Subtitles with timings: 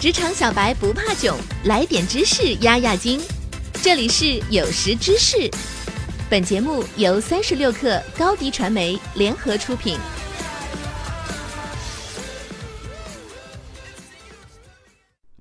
[0.00, 3.20] 职场小白不怕囧，来点知识压压惊。
[3.82, 5.50] 这里是有识知识，
[6.30, 9.98] 本节目由三十六克高低传媒联合出品。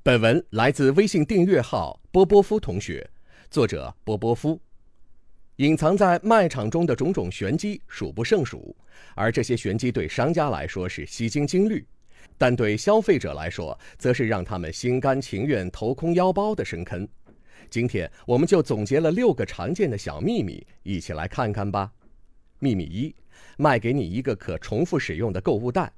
[0.02, 3.08] 本文来自微信订阅号波波夫同学，
[3.52, 4.60] 作者波波夫。
[5.58, 8.76] 隐藏在卖场中的种种玄机数不胜数，
[9.14, 11.88] 而这些玄机对商家来说是吸金金律。
[12.38, 17.08] 但对消费者来说，则是让他们心甘情愿掏空腰包的深坑。
[17.70, 21.92] 今天，我们就总结了六个常见的小秘密，一起来看看吧。
[22.60, 23.14] 秘密一：
[23.58, 25.92] 卖给你一个可重复使用的购物袋。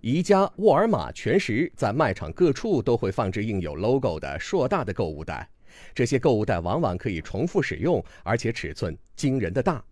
[0.00, 5.48] 宜家、沃尔玛、全食在卖场各处都会放置印有 logo 的硕大的购物袋，
[5.94, 9.82] 这些购物袋往往可以重复使用，而且尺寸惊人的大。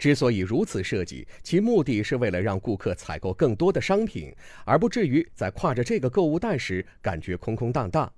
[0.00, 8.10] 之所以如此设计，其目的是为了让顾客采购更多的商品，而不至于在挎着这个购物袋时感觉空空荡荡。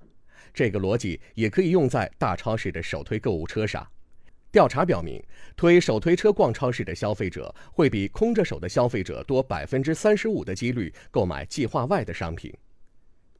[0.55, 3.85] 这个逻辑也可以用在大超市的手推购物车上。
[4.53, 5.21] 调查表明，
[5.57, 12.55] 推手推车逛超市的消费者会比空着手的消费者多百分之三十五的几率购买计划外的商品。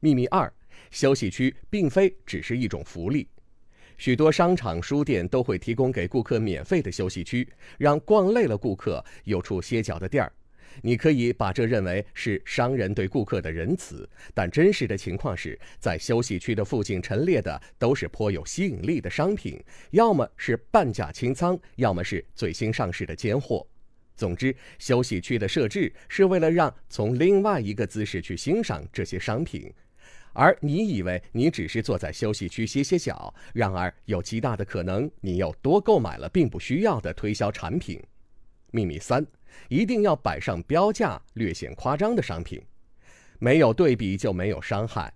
[0.01, 0.51] 秘密二：
[0.91, 3.29] 休息区并非只是一种福利。
[3.97, 10.31] 许多商场、书店都会提供给顾客免费的休息区，让逛累了顾客有处歇脚的地儿。
[10.81, 23.65] 你可以把这认为是商人对顾客的仁慈，但真实的情况是在休息区的附近陈列的都是颇有吸引力的商品，要么是半价清仓，要么是最新上市的尖货。
[24.15, 29.71] 总之，休息区的设置是为了让从另外一个姿势去欣赏这些商品。
[30.33, 38.01] 而你以为你只是坐在休息区歇歇脚，然而有极大的可能你又多购买了并不需要的推销产品。
[38.71, 39.25] 秘密三：
[39.69, 42.59] 一定要摆上标价略显夸张的商品，
[43.37, 45.13] 没有对比就没有伤害。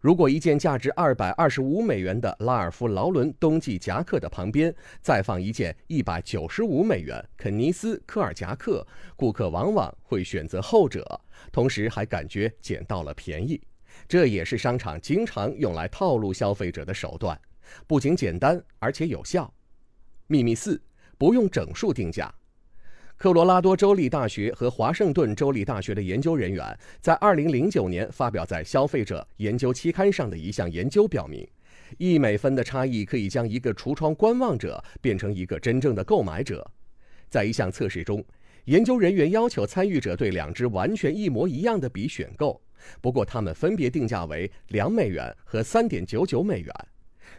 [0.00, 8.86] 如果一件价值二百二十五美元的拉尔夫劳伦冬季夹克的旁边再放一件一百九十五美元肯尼斯科尔夹克，
[9.16, 11.20] 顾客往往会选择后者，
[11.50, 13.58] 同时还感觉捡到了便宜。
[14.08, 17.38] 这也是商场经常用来套路消费者的手段，
[17.86, 19.52] 不仅简单而且有效。
[20.26, 20.80] 秘密四：
[21.18, 22.32] 不用整数定价。
[23.16, 31.48] 科罗拉多州立大学和华盛顿州立大学的研究人员在2009年发表在《消费者研究》期刊上的一项研究表明，
[31.96, 36.68] 一美分的差异可以将一个橱窗观望者变成一个真正的购买者。
[37.30, 38.22] 在一项测试中，
[38.64, 42.60] 研究人员要求参与者对两支完全一模一样的笔选购。
[43.00, 46.74] 不过，他们分别定价为两美元和三点九九美元。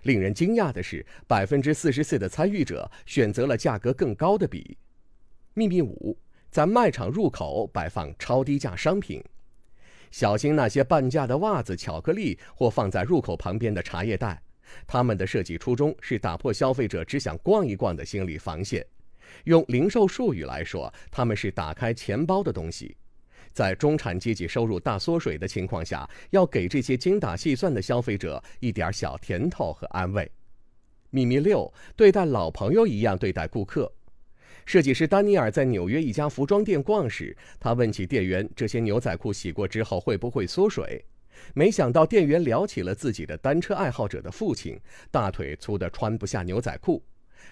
[0.03, 4.77] 令人惊讶的是，百分之四十四的参与者选择了价格更高的笔。
[5.53, 6.17] 秘密五：
[6.51, 9.23] 在卖场入口摆放超低价商品，
[10.11, 14.41] 小心那些半价的袜子、巧克力或放在入口旁边的茶叶袋。
[14.87, 18.85] 他们的设计初衷是打破消费者只想逛一逛的心理防线。
[19.45, 22.97] 用零售术语来说，他们是打开钱包的东西。
[23.55, 30.29] 在中产阶级收入大缩水的情况下，要给这些精打细算的消费者一点小甜头和安慰。
[31.09, 33.89] 秘密六：对待老朋友一样对待顾客。
[34.65, 41.05] 设计师丹尼尔在纽约一家服装店逛时，他问起店员：“这些牛仔裤洗过之后会不会缩水？”
[41.55, 44.77] 没想到店员聊起了自己的单车爱好者的父亲，
[45.11, 47.01] 大腿粗得穿不下牛仔裤。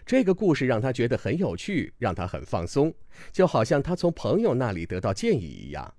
[0.06, 2.94] 这个故事让他觉得很有趣，让他很放松，
[3.32, 5.94] 就好像他从朋友那里得到建议一样。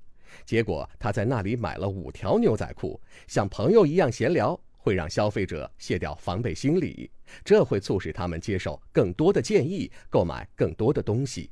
[0.45, 7.11] 结果他在那里买了五条牛仔裤，像朋友一样闲聊，会让消费者卸掉防备心理，
[7.45, 11.51] 这会促使他们接受更多的建议，购买更多的东西。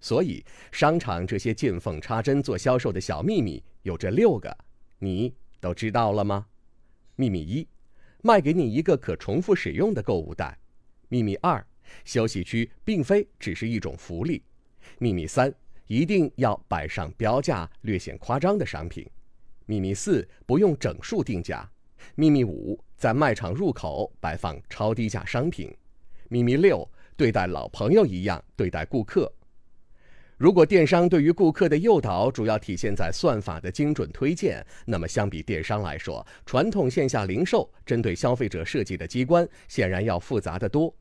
[0.00, 4.56] 所以，商场这些见缝插针做销售的小秘密有这六个，
[4.98, 6.46] 你都知道了吗？
[7.16, 7.68] 秘密一：
[8.22, 10.58] 卖给你一个可重复使用的购物袋。
[11.10, 11.62] 秘密二：
[12.04, 14.42] 休息区并非只是一种福利。
[14.98, 15.52] 秘密三：
[15.86, 19.04] 一定要摆上标价略显夸张的商品。
[19.66, 21.68] 秘密四：不用整数定价。
[22.14, 25.70] 秘密五：在卖场入口摆放超低价商品。
[26.28, 29.30] 秘密六：对待老朋友一样对待顾客。
[30.36, 40.94] 如果电商对于顾客的诱导主要体现在算法的精准推荐，那么相比电商来说，传统线下零售针对消费者设计的机关显然要复杂得多。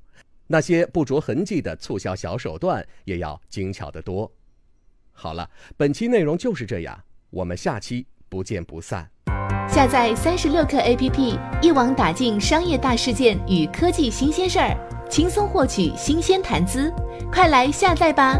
[0.51, 4.29] 那些不着痕迹的促销小手段也要精巧得多。
[5.11, 5.47] 好了，
[5.77, 6.99] 本期内容就是这样，
[7.29, 9.07] 我们下期不见不散。
[9.69, 14.75] 下载三十六课 APP，一网打尽商业大事件与科技新鲜事儿，
[15.07, 16.91] 轻松获取新鲜谈资。
[17.31, 18.39] 快来下载吧！